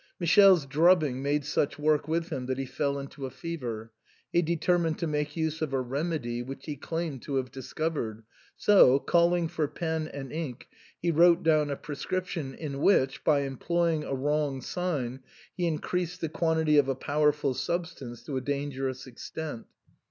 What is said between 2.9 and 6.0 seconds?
into a fever. He deter mined to make use of a